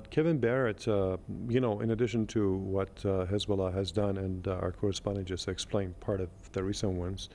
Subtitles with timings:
[0.00, 1.16] Kevin Barrett, uh,
[1.48, 5.48] you know, in addition to what uh, Hezbollah has done, and uh, our correspondent just
[5.48, 7.28] explained part of the recent ones,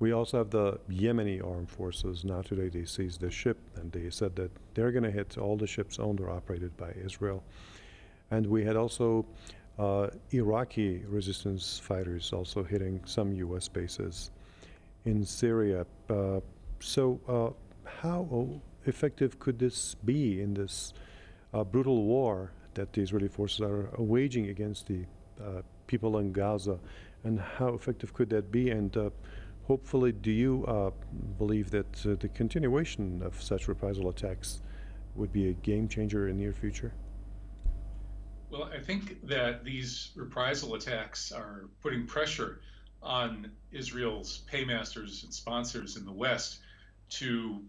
[0.00, 2.24] we also have the Yemeni armed forces.
[2.24, 5.56] Now, today they seized the ship, and they said that they're going to hit all
[5.56, 7.42] the ships owned or operated by Israel.
[8.30, 9.24] And we had also
[9.78, 13.68] uh, Iraqi resistance fighters also hitting some U.S.
[13.68, 14.30] bases
[15.04, 15.86] in Syria.
[16.10, 16.40] Uh,
[16.80, 17.50] so, uh,
[17.88, 18.48] how
[18.86, 20.92] effective could this be in this
[21.54, 25.04] uh, brutal war that the Israeli forces are waging against the
[25.40, 26.78] uh, people in Gaza?
[27.22, 28.70] And how effective could that be?
[28.70, 29.10] And uh,
[29.66, 30.66] hopefully, do you
[31.38, 34.60] believe that the continuation of such reprisal attacks
[35.14, 36.92] would be a game changer in the near future?
[38.50, 42.60] Well, I think that these reprisal attacks are putting pressure
[43.02, 46.60] on Israel's paymasters and sponsors in the West
[47.10, 47.62] to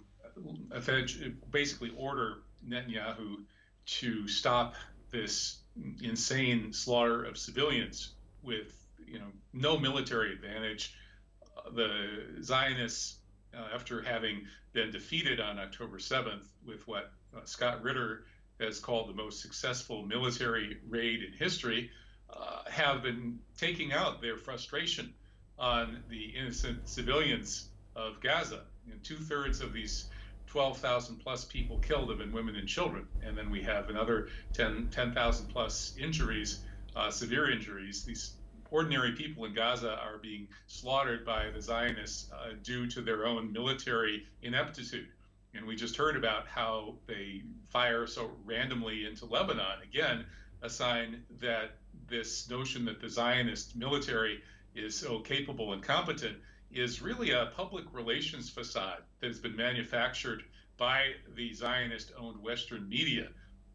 [1.51, 3.37] basically order Netanyahu
[3.85, 4.75] to stop
[5.11, 5.57] this
[6.01, 8.73] insane slaughter of civilians with
[9.05, 10.93] you know no military advantage.
[11.73, 13.15] The Zionists,
[13.53, 18.25] uh, after having been defeated on October 7th with what uh, Scott Ritter
[18.59, 21.89] has called the most successful military raid in history,
[22.29, 25.13] uh, have been taking out their frustration
[25.57, 28.61] on the innocent civilians of Gaza.
[28.87, 30.05] Know, two thirds of these
[30.47, 33.07] 12,000 plus people killed have been women and children.
[33.23, 36.59] And then we have another 10,000 10, plus injuries,
[36.95, 38.03] uh, severe injuries.
[38.03, 38.35] These
[38.71, 43.51] ordinary people in Gaza are being slaughtered by the Zionists uh, due to their own
[43.51, 45.07] military ineptitude.
[45.53, 49.81] And we just heard about how they fire so randomly into Lebanon.
[49.83, 50.25] Again,
[50.61, 54.41] a sign that this notion that the Zionist military
[54.73, 56.37] is so capable and competent
[56.75, 60.43] is really a public relations facade that has been manufactured
[60.77, 63.29] by the Zionist owned Western media.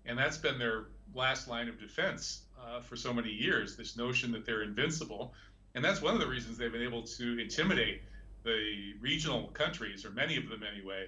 [0.05, 4.31] And that's been their last line of defense uh, for so many years this notion
[4.33, 5.33] that they're invincible.
[5.75, 8.03] And that's one of the reasons they've been able to intimidate
[8.45, 11.07] the regional countries, or many of them anyway,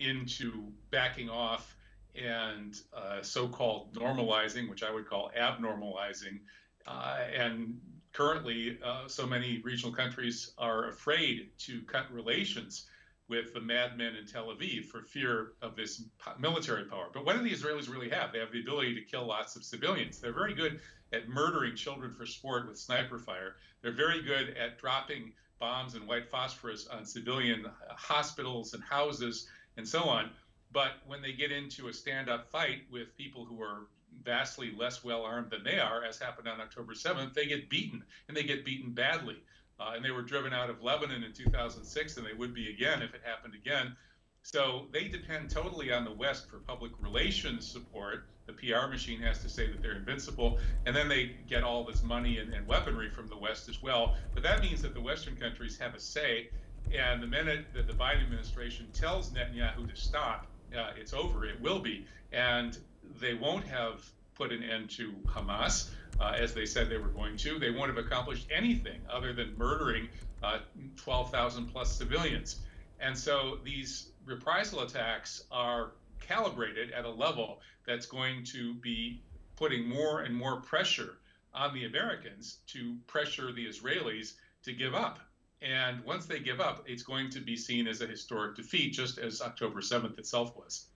[0.00, 1.76] into backing off
[2.14, 6.40] and uh, so called normalizing, which I would call abnormalizing,
[6.86, 7.80] uh, and
[8.12, 12.86] currently, uh, so many regional countries are afraid to cut relations
[13.28, 16.02] with the madmen in Tel Aviv for fear of this
[16.38, 17.08] military power.
[17.12, 18.32] But what do the Israelis really have?
[18.32, 20.20] They have the ability to kill lots of civilians.
[20.20, 20.80] They're very good
[21.12, 23.56] at murdering children for sport with sniper fire.
[23.80, 29.46] They're very good at dropping bombs and white phosphorus on civilian hospitals and houses
[29.76, 30.30] and so on.
[30.72, 33.86] But when they get into a stand up fight with people who are
[34.24, 38.04] vastly less well armed than they are, as happened on October 7th, they get beaten,
[38.28, 39.36] and they get beaten badly.
[39.80, 43.02] Uh, and they were driven out of Lebanon in 2006, and they would be again
[43.02, 43.96] if it happened again.
[44.42, 48.26] So they depend totally on the West for public relations support.
[48.46, 52.02] The PR machine has to say that they're invincible, and then they get all this
[52.02, 54.16] money and, and weaponry from the West as well.
[54.34, 56.50] But that means that the Western countries have a say,
[56.92, 61.44] and the minute that the Biden administration tells Netanyahu to stop, uh, it's over.
[61.44, 62.06] It will be.
[62.32, 62.78] And
[63.20, 65.90] they won't have put an end to Hamas,
[66.20, 67.58] uh, as they said they were going to.
[67.58, 70.08] They won't have accomplished anything other than murdering
[70.42, 70.58] uh,
[70.96, 72.56] 12,000 plus civilians.
[73.00, 79.22] And so these reprisal attacks are calibrated at a level that's going to be
[79.56, 81.18] putting more and more pressure
[81.54, 84.34] on the Americans to pressure the Israelis
[84.64, 85.18] to give up.
[85.60, 89.18] And once they give up, it's going to be seen as a historic defeat, just
[89.18, 90.86] as October 7th itself was.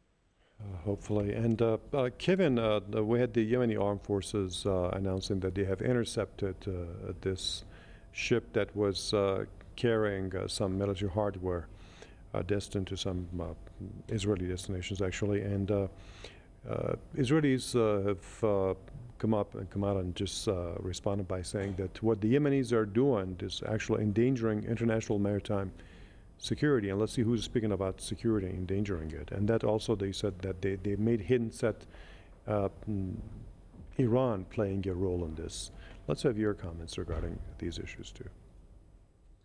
[0.58, 1.34] Uh, hopefully.
[1.34, 5.64] And uh, uh, Kevin, uh, we had the Yemeni armed forces uh, announcing that they
[5.64, 6.54] have intercepted
[7.20, 7.64] this
[8.12, 9.14] ship that was
[9.76, 11.68] carrying some military hardware
[12.46, 13.26] destined to some
[14.08, 15.42] Israeli destinations, actually.
[15.42, 15.88] And
[17.16, 17.74] Israelis
[18.06, 18.76] have
[19.18, 22.86] come up and come out and just responded by saying that what the Yemenis are
[22.86, 25.70] doing is actually endangering international maritime
[26.38, 29.30] security, and let's see who's speaking about security endangering it.
[29.32, 31.86] And that also, they said that they, they made hints at
[32.46, 33.14] uh, mm,
[33.98, 35.70] Iran playing a role in this.
[36.06, 38.28] Let's have your comments regarding these issues too.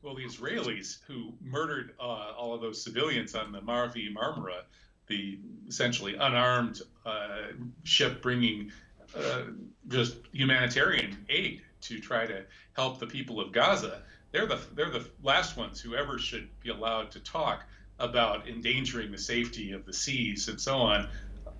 [0.01, 4.63] Well, the Israelis who murdered uh, all of those civilians on the Mavi Marmara,
[5.07, 7.53] the essentially unarmed uh,
[7.83, 8.71] ship bringing
[9.15, 9.43] uh,
[9.87, 15.05] just humanitarian aid to try to help the people of Gaza, they're the they're the
[15.23, 17.65] last ones who ever should be allowed to talk
[17.99, 21.07] about endangering the safety of the seas and so on.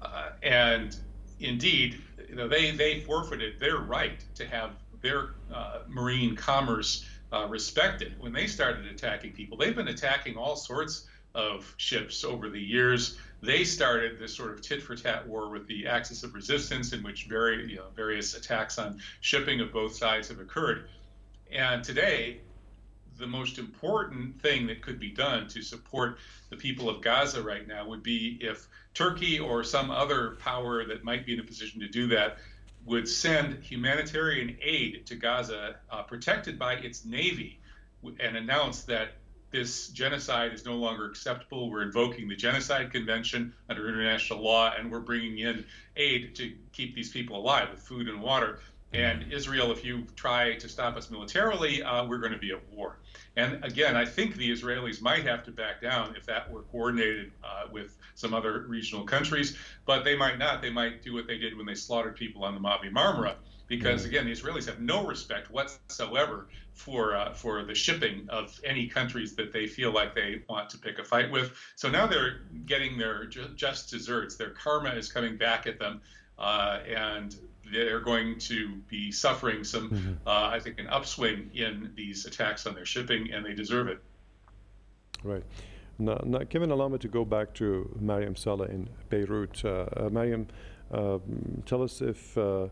[0.01, 0.97] Uh, and
[1.39, 4.71] indeed, you know, they they forfeited their right to have
[5.01, 9.57] their uh, marine commerce uh, respected when they started attacking people.
[9.57, 13.17] They've been attacking all sorts of ships over the years.
[13.41, 17.01] They started this sort of tit for tat war with the Axis of Resistance, in
[17.01, 20.89] which very, you know, various attacks on shipping of both sides have occurred.
[21.51, 22.41] And today,
[23.21, 26.17] the most important thing that could be done to support
[26.49, 31.03] the people of Gaza right now would be if Turkey or some other power that
[31.03, 32.39] might be in a position to do that
[32.85, 37.59] would send humanitarian aid to Gaza, uh, protected by its navy,
[38.19, 39.13] and announce that
[39.51, 41.69] this genocide is no longer acceptable.
[41.69, 45.65] We're invoking the Genocide Convention under international law, and we're bringing in
[45.97, 48.59] aid to keep these people alive with food and water.
[48.93, 52.61] And Israel, if you try to stop us militarily, uh, we're going to be at
[52.69, 52.99] war.
[53.37, 57.31] And again, I think the Israelis might have to back down if that were coordinated
[57.43, 60.61] uh, with some other regional countries, but they might not.
[60.61, 63.35] They might do what they did when they slaughtered people on the Mavi Marmara,
[63.67, 68.87] because again, the Israelis have no respect whatsoever for uh, for the shipping of any
[68.87, 71.53] countries that they feel like they want to pick a fight with.
[71.77, 74.35] So now they're getting their just desserts.
[74.35, 76.01] Their karma is coming back at them,
[76.41, 77.35] uh, and
[77.71, 80.27] they're going to be suffering some, mm-hmm.
[80.27, 83.99] uh, I think, an upswing in these attacks on their shipping, and they deserve it.
[85.23, 85.43] Right.
[85.99, 89.63] Now, now Kevin, allow me to go back to Mariam Saleh in Beirut.
[89.63, 90.47] Uh, uh, Mariam,
[90.91, 92.67] um, tell us if uh,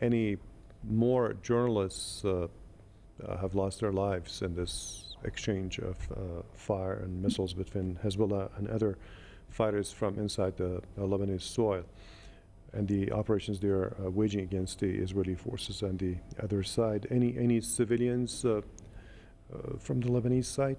[0.00, 0.38] any
[0.82, 2.48] more journalists uh,
[3.40, 5.96] have lost their lives in this exchange of
[6.54, 8.98] fire and missiles between Hezbollah and other
[9.50, 11.84] fighters from inside the Lebanese soil
[12.72, 17.06] and the operations they are uh, waging against the Israeli forces on the other side.
[17.10, 18.60] Any any civilians uh,
[19.52, 20.78] uh, from the Lebanese side?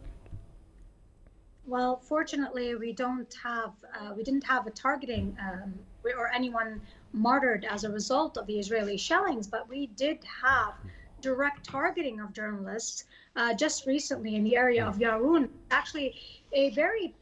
[1.66, 5.74] Well, fortunately, we don't have uh, we didn't have a targeting um,
[6.18, 6.82] or anyone
[7.14, 10.74] martyred as a result of the Israeli shellings, but we did have
[11.22, 13.06] direct targeting of journalists
[13.36, 15.48] uh, just recently in the area of Yarun.
[15.72, 16.16] Actually,
[16.52, 17.14] a very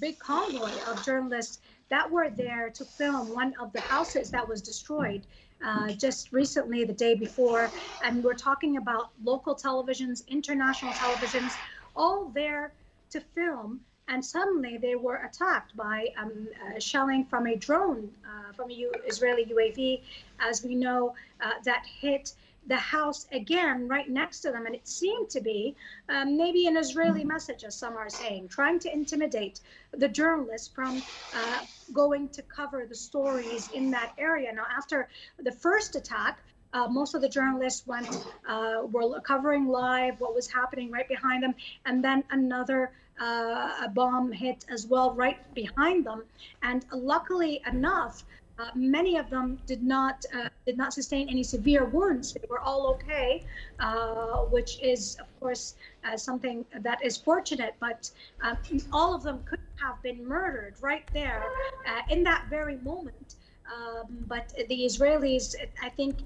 [0.00, 1.58] big convoy of journalists
[1.90, 5.26] that were there to film one of the houses that was destroyed
[5.64, 7.70] uh, just recently, the day before.
[8.04, 11.52] And we're talking about local televisions, international televisions,
[11.96, 12.72] all there
[13.10, 13.80] to film.
[14.08, 18.74] And suddenly they were attacked by um, uh, shelling from a drone, uh, from a
[18.74, 20.00] U- Israeli UAV,
[20.40, 22.32] as we know, uh, that hit
[22.68, 24.66] the house again right next to them.
[24.66, 25.74] And it seemed to be
[26.08, 29.60] um, maybe an Israeli message, as some are saying, trying to intimidate
[29.92, 31.02] the journalists from
[31.34, 31.60] uh,
[31.92, 34.52] going to cover the stories in that area.
[34.52, 36.38] Now, after the first attack,
[36.74, 38.08] uh, most of the journalists went
[38.46, 41.54] uh, were covering live what was happening right behind them,
[41.86, 46.22] and then another uh, a bomb hit as well right behind them.
[46.62, 48.24] And luckily enough,
[48.58, 52.32] uh, many of them did not uh, did not sustain any severe wounds.
[52.32, 53.44] They were all okay,
[53.78, 55.74] uh, which is of course
[56.04, 57.74] uh, something that is fortunate.
[57.78, 58.10] But
[58.42, 58.56] uh,
[58.92, 61.44] all of them could have been murdered right there
[61.86, 63.36] uh, in that very moment.
[63.68, 66.20] Um, but the Israelis, I think,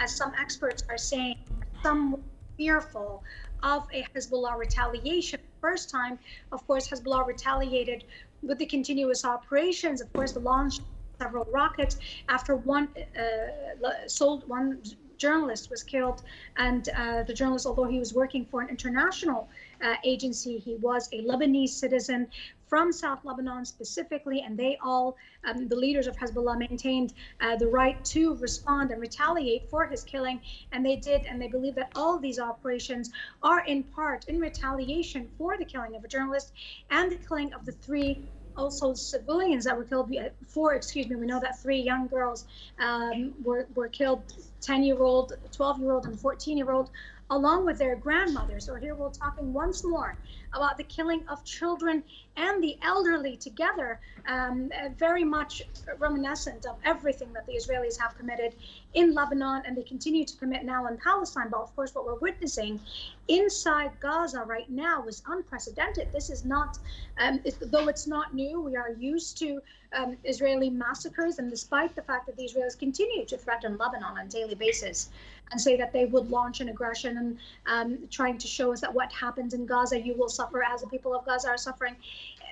[0.00, 1.36] as some experts are saying,
[1.82, 2.22] some
[2.56, 3.22] fearful
[3.62, 5.40] of a Hezbollah retaliation.
[5.60, 6.18] First time,
[6.52, 8.04] of course, Hezbollah retaliated
[8.42, 10.00] with the continuous operations.
[10.00, 10.80] Of course, the launch
[11.18, 11.98] several rockets.
[12.28, 14.82] After one uh, sold one
[15.18, 16.22] journalist was killed
[16.58, 19.48] and uh, the journalist although he was working for an international
[19.82, 22.26] uh, agency he was a lebanese citizen
[22.68, 27.66] from south lebanon specifically and they all um, the leaders of hezbollah maintained uh, the
[27.66, 30.40] right to respond and retaliate for his killing
[30.72, 33.10] and they did and they believe that all these operations
[33.42, 36.52] are in part in retaliation for the killing of a journalist
[36.90, 40.12] and the killing of the three also civilians that were killed.
[40.48, 41.16] Four, excuse me.
[41.16, 42.46] We know that three young girls
[42.78, 44.22] um, were were killed.
[44.60, 46.90] Ten year old, twelve year old, and fourteen year old
[47.30, 48.64] along with their grandmothers.
[48.64, 50.16] So here we're talking once more
[50.52, 52.02] about the killing of children
[52.36, 55.62] and the elderly together, um, uh, very much
[55.98, 58.54] reminiscent of everything that the Israelis have committed
[58.94, 61.48] in Lebanon and they continue to commit now in Palestine.
[61.50, 62.80] But of course, what we're witnessing
[63.28, 66.12] inside Gaza right now is unprecedented.
[66.12, 66.78] This is not,
[67.18, 69.60] um, though it's not new, we are used to
[69.92, 74.26] um, Israeli massacres, and despite the fact that the Israelis continue to threaten Lebanon on
[74.26, 75.10] a daily basis
[75.50, 78.92] and say that they would launch an aggression and um, trying to show us that
[78.92, 81.96] what happens in Gaza, you will suffer as the people of Gaza are suffering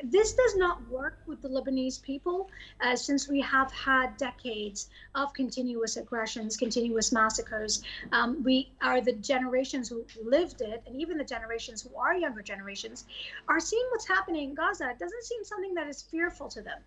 [0.02, 5.32] this does not work with the Lebanese people uh, since we have had decades of
[5.32, 7.82] continuous aggressions, continuous massacres.
[8.12, 12.42] Um, we are the generations who lived it, and even the generations who are younger
[12.42, 13.04] generations
[13.48, 14.90] are seeing what's happening in Gaza.
[14.90, 16.80] It doesn't seem something that is fearful to them.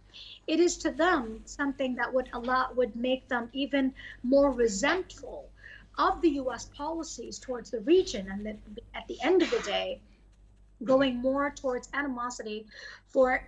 [0.48, 5.50] It is to them something that would allow would make them even more resentful
[5.98, 6.70] of the U.S.
[6.76, 8.58] policies towards the region, and that
[8.96, 10.00] at the end of the day
[10.84, 12.66] going more towards animosity
[13.08, 13.44] for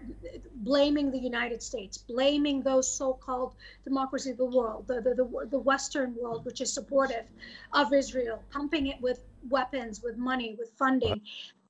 [0.55, 3.53] blaming the United States, blaming those so-called
[3.83, 7.25] democracies of the world, the, the, the, the Western world, which is supportive
[7.73, 11.21] of Israel, pumping it with weapons, with money, with funding.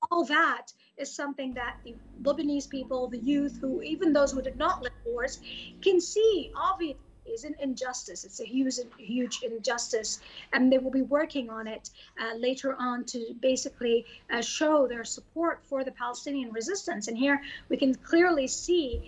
[0.10, 4.58] All that is something that the Lebanese people, the youth, who even those who did
[4.58, 5.40] not live wars,
[5.82, 8.26] can see obviously is an injustice.
[8.26, 10.20] It's a huge, huge injustice,
[10.54, 15.04] and they will be working on it uh, later on to basically uh, show their
[15.04, 17.08] support for the Palestinian resistance.
[17.08, 19.02] And here we can clearly see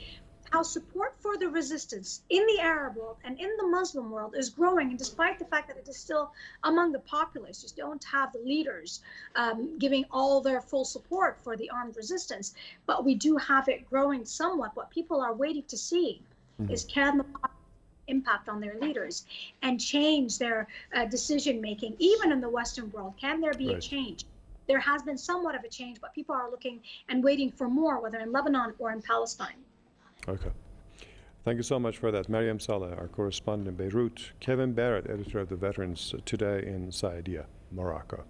[0.52, 4.50] how support for the resistance in the Arab world and in the Muslim world is
[4.50, 6.32] growing, and despite the fact that it is still
[6.64, 9.02] among the populace, just don't have the leaders
[9.36, 12.54] um, giving all their full support for the armed resistance,
[12.86, 14.76] but we do have it growing somewhat.
[14.76, 16.22] What people are waiting to see
[16.62, 16.72] mm-hmm.
[16.72, 17.26] is can the
[18.12, 19.26] impact on their leaders
[19.64, 23.14] and change their uh, decision making, even in the Western world?
[23.20, 23.78] Can there be right.
[23.78, 24.26] a change?
[24.68, 28.00] There has been somewhat of a change, but people are looking and waiting for more,
[28.00, 29.56] whether in Lebanon or in Palestine.
[30.28, 30.52] Okay.
[31.44, 32.30] Thank you so much for that.
[32.30, 34.32] Mariam Saleh, our correspondent in Beirut.
[34.40, 38.24] Kevin Barrett, editor of the Veterans Today in Saidia, Morocco.